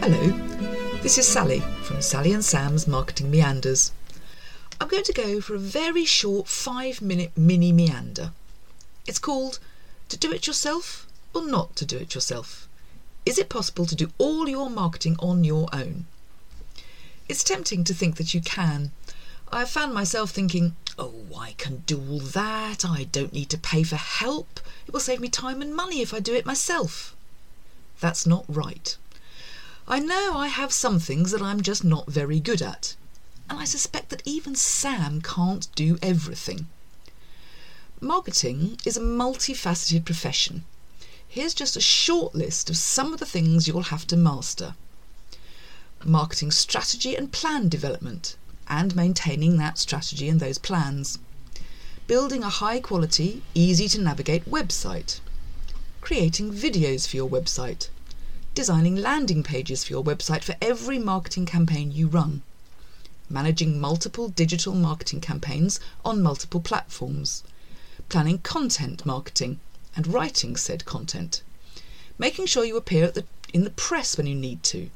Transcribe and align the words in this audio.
Hello, 0.00 0.28
this 1.02 1.18
is 1.18 1.26
Sally 1.26 1.60
from 1.82 2.00
Sally 2.00 2.32
and 2.32 2.44
Sam's 2.44 2.86
Marketing 2.86 3.30
Meanders. 3.30 3.92
I'm 4.80 4.88
going 4.88 5.04
to 5.04 5.12
go 5.12 5.40
for 5.40 5.54
a 5.54 5.58
very 5.58 6.04
short 6.04 6.48
five 6.48 7.00
minute 7.02 7.32
mini 7.36 7.72
meander. 7.72 8.32
It's 9.06 9.18
called 9.18 9.58
To 10.10 10.16
Do 10.16 10.32
It 10.32 10.46
Yourself 10.46 11.06
or 11.34 11.46
Not 11.46 11.76
to 11.76 11.84
Do 11.84 11.96
It 11.96 12.14
Yourself. 12.14 12.68
Is 13.24 13.38
it 13.38 13.48
possible 13.48 13.86
to 13.86 13.96
do 13.96 14.12
all 14.18 14.48
your 14.48 14.70
marketing 14.70 15.16
on 15.18 15.44
your 15.44 15.68
own? 15.72 16.06
It's 17.28 17.42
tempting 17.42 17.82
to 17.84 17.94
think 17.94 18.16
that 18.16 18.34
you 18.34 18.40
can. 18.40 18.92
I 19.50 19.60
have 19.60 19.70
found 19.70 19.92
myself 19.92 20.30
thinking, 20.30 20.76
oh, 20.98 21.24
I 21.38 21.52
can 21.52 21.78
do 21.86 21.98
all 22.10 22.20
that. 22.20 22.84
I 22.84 23.04
don't 23.04 23.32
need 23.32 23.50
to 23.50 23.58
pay 23.58 23.82
for 23.82 23.96
help. 23.96 24.60
It 24.86 24.92
will 24.92 25.00
save 25.00 25.20
me 25.20 25.28
time 25.28 25.60
and 25.62 25.74
money 25.74 26.00
if 26.00 26.14
I 26.14 26.20
do 26.20 26.34
it 26.34 26.46
myself. 26.46 27.14
That's 28.00 28.26
not 28.26 28.44
right. 28.48 28.96
I 29.88 29.98
know 29.98 30.34
I 30.36 30.48
have 30.48 30.72
some 30.72 30.98
things 30.98 31.30
that 31.30 31.42
I'm 31.42 31.60
just 31.60 31.84
not 31.84 32.08
very 32.08 32.40
good 32.40 32.62
at, 32.62 32.96
and 33.48 33.58
I 33.58 33.64
suspect 33.64 34.10
that 34.10 34.22
even 34.24 34.54
Sam 34.54 35.20
can't 35.20 35.68
do 35.74 35.98
everything. 36.02 36.68
Marketing 38.00 38.78
is 38.84 38.96
a 38.96 39.00
multifaceted 39.00 40.04
profession. 40.04 40.64
Here's 41.28 41.54
just 41.54 41.76
a 41.76 41.80
short 41.80 42.34
list 42.34 42.70
of 42.70 42.76
some 42.76 43.12
of 43.12 43.20
the 43.20 43.26
things 43.26 43.68
you'll 43.68 43.94
have 43.94 44.06
to 44.08 44.16
master 44.16 44.74
marketing 46.06 46.50
strategy 46.52 47.16
and 47.16 47.32
plan 47.32 47.68
development, 47.68 48.36
and 48.68 48.96
maintaining 48.96 49.56
that 49.56 49.78
strategy 49.78 50.28
and 50.28 50.40
those 50.40 50.58
plans, 50.58 51.18
building 52.06 52.42
a 52.42 52.48
high 52.48 52.80
quality, 52.80 53.42
easy 53.54 53.88
to 53.88 54.00
navigate 54.00 54.50
website, 54.50 55.20
creating 56.00 56.52
videos 56.52 57.08
for 57.08 57.16
your 57.16 57.28
website. 57.28 57.88
Designing 58.54 58.96
landing 58.96 59.42
pages 59.42 59.84
for 59.84 59.92
your 59.92 60.02
website 60.02 60.42
for 60.42 60.54
every 60.62 60.98
marketing 60.98 61.44
campaign 61.44 61.92
you 61.92 62.08
run, 62.08 62.40
managing 63.28 63.78
multiple 63.78 64.28
digital 64.28 64.74
marketing 64.74 65.20
campaigns 65.20 65.78
on 66.06 66.22
multiple 66.22 66.60
platforms, 66.60 67.44
planning 68.08 68.38
content 68.38 69.04
marketing 69.04 69.60
and 69.94 70.06
writing 70.06 70.56
said 70.56 70.86
content, 70.86 71.42
making 72.18 72.46
sure 72.46 72.64
you 72.64 72.78
appear 72.78 73.10
the, 73.10 73.24
in 73.52 73.64
the 73.64 73.70
press 73.70 74.16
when 74.16 74.26
you 74.26 74.34
need 74.34 74.62
to, 74.62 74.88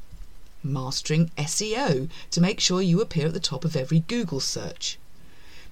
mastering 0.62 1.30
SEO 1.38 2.08
to 2.30 2.40
make 2.40 2.60
sure 2.60 2.82
you 2.82 3.00
appear 3.00 3.26
at 3.26 3.34
the 3.34 3.40
top 3.40 3.64
of 3.64 3.76
every 3.76 4.00
Google 4.00 4.40
search, 4.40 4.98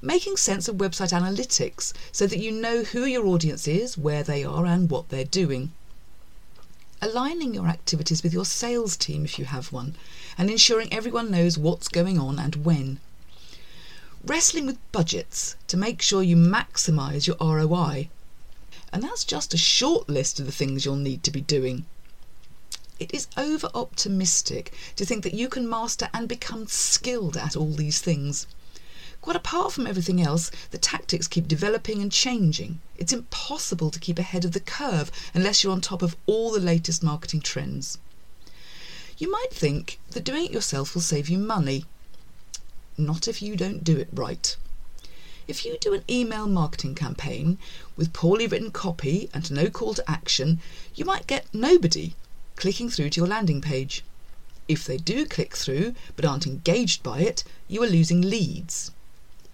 making 0.00 0.36
sense 0.36 0.68
of 0.68 0.76
website 0.76 1.12
analytics 1.12 1.92
so 2.12 2.26
that 2.26 2.38
you 2.38 2.52
know 2.52 2.82
who 2.84 3.04
your 3.04 3.26
audience 3.26 3.68
is, 3.68 3.98
where 3.98 4.22
they 4.22 4.44
are, 4.44 4.66
and 4.66 4.90
what 4.90 5.08
they're 5.08 5.24
doing 5.24 5.72
aligning 7.00 7.54
your 7.54 7.68
activities 7.68 8.24
with 8.24 8.32
your 8.32 8.44
sales 8.44 8.96
team 8.96 9.24
if 9.24 9.38
you 9.38 9.44
have 9.44 9.72
one, 9.72 9.94
and 10.36 10.50
ensuring 10.50 10.92
everyone 10.92 11.30
knows 11.30 11.56
what's 11.56 11.86
going 11.86 12.18
on 12.18 12.38
and 12.40 12.64
when. 12.64 12.98
Wrestling 14.24 14.66
with 14.66 14.92
budgets 14.92 15.54
to 15.68 15.76
make 15.76 16.02
sure 16.02 16.22
you 16.24 16.34
maximise 16.34 17.26
your 17.26 17.36
ROI. 17.40 18.08
And 18.92 19.02
that's 19.02 19.22
just 19.22 19.54
a 19.54 19.58
short 19.58 20.08
list 20.08 20.40
of 20.40 20.46
the 20.46 20.52
things 20.52 20.84
you'll 20.84 20.96
need 20.96 21.22
to 21.22 21.30
be 21.30 21.40
doing. 21.40 21.86
It 22.98 23.14
is 23.14 23.28
over 23.36 23.70
optimistic 23.74 24.74
to 24.96 25.06
think 25.06 25.22
that 25.22 25.32
you 25.32 25.48
can 25.48 25.68
master 25.68 26.10
and 26.12 26.26
become 26.26 26.66
skilled 26.66 27.36
at 27.36 27.54
all 27.54 27.72
these 27.72 28.00
things. 28.00 28.48
Quite 29.20 29.36
apart 29.36 29.72
from 29.72 29.86
everything 29.86 30.20
else, 30.20 30.50
the 30.72 30.78
tactics 30.78 31.28
keep 31.28 31.46
developing 31.46 32.02
and 32.02 32.10
changing. 32.10 32.80
It's 32.96 33.12
impossible 33.12 33.92
to 33.92 34.00
keep 34.00 34.18
ahead 34.18 34.44
of 34.44 34.50
the 34.50 34.58
curve 34.58 35.12
unless 35.32 35.62
you're 35.62 35.72
on 35.72 35.80
top 35.80 36.02
of 36.02 36.16
all 36.26 36.50
the 36.50 36.58
latest 36.58 37.04
marketing 37.04 37.40
trends. 37.40 37.98
You 39.16 39.30
might 39.30 39.52
think 39.52 40.00
that 40.10 40.24
doing 40.24 40.46
it 40.46 40.52
yourself 40.52 40.94
will 40.94 41.02
save 41.02 41.28
you 41.28 41.38
money. 41.38 41.84
Not 42.96 43.28
if 43.28 43.40
you 43.40 43.54
don't 43.54 43.84
do 43.84 43.96
it 43.96 44.08
right. 44.12 44.56
If 45.46 45.64
you 45.64 45.78
do 45.80 45.94
an 45.94 46.02
email 46.10 46.48
marketing 46.48 46.96
campaign 46.96 47.58
with 47.96 48.12
poorly 48.12 48.48
written 48.48 48.72
copy 48.72 49.30
and 49.32 49.48
no 49.52 49.70
call 49.70 49.94
to 49.94 50.10
action, 50.10 50.60
you 50.96 51.04
might 51.04 51.28
get 51.28 51.46
nobody 51.54 52.14
clicking 52.58 52.90
through 52.90 53.08
to 53.08 53.20
your 53.20 53.28
landing 53.28 53.60
page. 53.60 54.04
If 54.66 54.84
they 54.84 54.96
do 54.96 55.26
click 55.26 55.54
through 55.54 55.94
but 56.16 56.24
aren't 56.24 56.46
engaged 56.46 57.04
by 57.04 57.20
it, 57.20 57.44
you 57.68 57.82
are 57.84 57.88
losing 57.88 58.20
leads. 58.20 58.90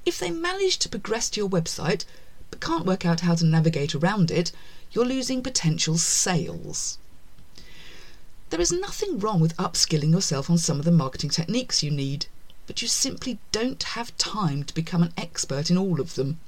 If 0.07 0.19
they 0.19 0.31
manage 0.31 0.79
to 0.79 0.89
progress 0.89 1.29
to 1.31 1.41
your 1.41 1.49
website 1.51 2.07
but 2.51 2.61
can't 2.61 2.87
work 2.87 3.05
out 3.05 3.21
how 3.21 3.35
to 3.35 3.45
navigate 3.45 3.95
around 3.95 4.31
it, 4.31 4.53
you're 4.91 5.05
losing 5.05 5.43
potential 5.43 5.99
sales. 5.99 6.97
There 8.49 8.61
is 8.61 8.73
nothing 8.73 9.19
wrong 9.19 9.39
with 9.39 9.57
upskilling 9.59 10.13
yourself 10.13 10.49
on 10.49 10.57
some 10.57 10.79
of 10.79 10.87
the 10.87 10.91
marketing 10.91 11.31
techniques 11.31 11.83
you 11.83 11.91
need, 11.91 12.27
but 12.67 12.81
you 12.81 12.89
simply 12.89 13.39
don't 13.53 13.83
have 13.83 14.17
time 14.17 14.65
to 14.65 14.75
become 14.75 15.03
an 15.03 15.13
expert 15.19 15.71
in 15.71 15.77
all 15.77 16.01
of 16.01 16.15
them. 16.15 16.39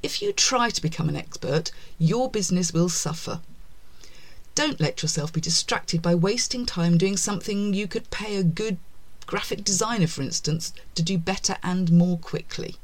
If 0.00 0.22
you 0.22 0.32
try 0.32 0.70
to 0.70 0.82
become 0.82 1.08
an 1.08 1.16
expert, 1.16 1.72
your 1.98 2.30
business 2.30 2.72
will 2.72 2.88
suffer. 2.88 3.40
Don't 4.64 4.78
let 4.78 5.02
yourself 5.02 5.32
be 5.32 5.40
distracted 5.40 6.00
by 6.02 6.14
wasting 6.14 6.66
time 6.66 6.96
doing 6.96 7.16
something 7.16 7.74
you 7.74 7.88
could 7.88 8.12
pay 8.12 8.36
a 8.36 8.44
good 8.44 8.78
graphic 9.26 9.64
designer, 9.64 10.06
for 10.06 10.22
instance, 10.22 10.72
to 10.94 11.02
do 11.02 11.18
better 11.18 11.56
and 11.64 11.90
more 11.90 12.16
quickly. 12.16 12.76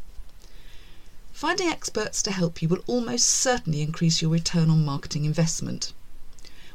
Finding 1.33 1.69
experts 1.69 2.21
to 2.22 2.33
help 2.33 2.61
you 2.61 2.67
will 2.69 2.83
almost 2.88 3.28
certainly 3.28 3.81
increase 3.81 4.21
your 4.21 4.33
return 4.33 4.71
on 4.71 4.84
marketing 4.84 5.25
investment. 5.25 5.93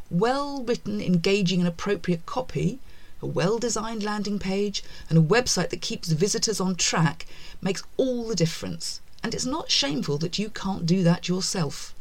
Well 0.10 0.64
written, 0.64 1.02
engaging, 1.02 1.60
and 1.60 1.68
appropriate 1.68 2.26
copy, 2.26 2.80
a 3.22 3.26
well 3.26 3.60
designed 3.60 4.04
landing 4.04 4.40
page, 4.40 4.86
and 5.10 5.18
a 5.18 5.22
website 5.22 5.70
that 5.72 5.82
keeps 5.82 6.14
visitors 6.14 6.62
on 6.62 6.76
track 6.76 7.26
makes 7.62 7.84
all 7.98 8.30
the 8.30 8.38
difference, 8.38 9.02
and 9.22 9.34
it's 9.34 9.46
not 9.46 9.70
shameful 9.70 10.18
that 10.20 10.40
you 10.40 10.50
can't 10.50 10.86
do 10.86 11.04
that 11.04 11.28
yourself. 11.28 11.94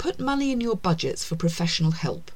Put 0.00 0.18
money 0.18 0.50
in 0.50 0.62
your 0.62 0.76
budgets 0.76 1.24
for 1.24 1.36
professional 1.36 1.90
help 1.90 2.30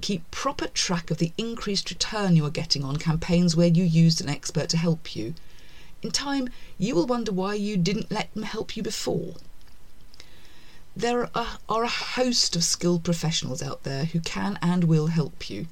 Keep 0.00 0.30
proper 0.30 0.66
track 0.66 1.10
of 1.10 1.18
the 1.18 1.32
increased 1.36 1.90
return 1.90 2.34
you 2.34 2.44
are 2.44 2.50
getting 2.50 2.82
on 2.82 2.96
campaigns 2.96 3.54
where 3.54 3.68
you 3.68 3.84
used 3.84 4.20
an 4.20 4.28
expert 4.28 4.68
to 4.70 4.76
help 4.76 5.14
you. 5.14 5.34
In 6.02 6.10
time, 6.10 6.48
you 6.76 6.94
will 6.96 7.06
wonder 7.06 7.30
why 7.30 7.54
you 7.54 7.76
didn't 7.76 8.10
let 8.10 8.32
them 8.34 8.42
help 8.42 8.76
you 8.76 8.82
before. 8.82 9.34
There 10.96 11.30
are, 11.36 11.58
are 11.68 11.84
a 11.84 11.88
host 11.88 12.56
of 12.56 12.64
skilled 12.64 13.04
professionals 13.04 13.62
out 13.62 13.84
there 13.84 14.06
who 14.06 14.18
can 14.18 14.58
and 14.62 14.84
will 14.84 15.08
help 15.08 15.50
you. 15.50 15.66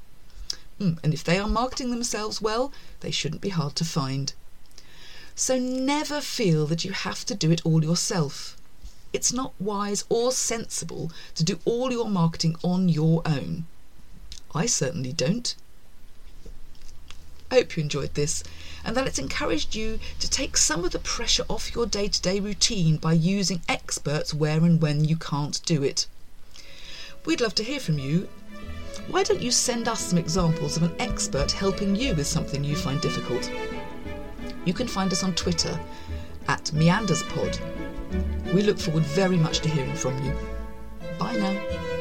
Mm, 0.79 0.99
and 1.03 1.15
if 1.15 1.25
they 1.25 1.39
are 1.39 1.49
marketing 1.49 1.91
themselves 1.91 2.41
well, 2.41 2.71
they 3.01 3.11
shouldn't 3.11 3.43
be 3.43 3.49
hard 3.49 3.75
to 3.77 3.85
find. 3.85 4.33
So 5.35 5.59
never 5.59 6.21
feel 6.21 6.67
that 6.67 6.85
you 6.85 6.93
have 6.93 7.25
to 7.25 7.35
do 7.35 7.51
it 7.51 7.65
all 7.65 7.83
yourself. 7.83 8.57
It's 9.13 9.33
not 9.33 9.53
wise 9.59 10.05
or 10.09 10.31
sensible 10.31 11.11
to 11.35 11.45
do 11.45 11.59
all 11.65 11.91
your 11.91 12.09
marketing 12.09 12.57
on 12.63 12.89
your 12.89 13.23
own. 13.27 13.67
I 14.55 14.67
certainly 14.67 15.13
don't. 15.13 15.55
I 17.51 17.57
hope 17.57 17.77
you 17.77 17.83
enjoyed 17.83 18.15
this 18.15 18.45
and 18.85 18.97
that 18.97 19.07
it's 19.07 19.19
encouraged 19.19 19.75
you 19.75 19.99
to 20.21 20.31
take 20.31 20.57
some 20.57 20.85
of 20.85 20.93
the 20.93 20.99
pressure 21.01 21.45
off 21.49 21.75
your 21.75 21.87
day 21.87 22.09
to 22.09 22.23
day 22.23 22.39
routine 22.39 22.97
by 22.97 23.13
using 23.13 23.63
experts 23.69 24.33
where 24.33 24.65
and 24.65 24.81
when 24.81 25.05
you 25.05 25.17
can't 25.17 25.61
do 25.67 25.83
it. 25.83 26.07
We'd 27.25 27.41
love 27.41 27.55
to 27.57 27.65
hear 27.65 27.81
from 27.81 27.99
you. 27.99 28.29
Why 29.09 29.25
don't 29.25 29.43
you 29.43 29.51
send 29.51 29.89
us 29.89 30.01
some 30.01 30.19
examples 30.19 30.77
of 30.77 30.85
an 30.85 30.95
expert 31.01 31.51
helping 31.51 31.97
you 31.97 32.15
with 32.15 32.27
something 32.27 32.63
you 32.63 32.77
find 32.77 33.01
difficult? 33.01 33.51
You 34.65 34.73
can 34.73 34.87
find 34.87 35.11
us 35.13 35.25
on 35.25 35.35
Twitter 35.35 35.79
at 36.49 36.67
MeandersPod. 36.67 37.90
We 38.53 38.63
look 38.63 38.79
forward 38.79 39.05
very 39.05 39.37
much 39.37 39.61
to 39.61 39.69
hearing 39.69 39.95
from 39.95 40.23
you. 40.25 40.37
Bye 41.19 41.37
now. 41.37 42.00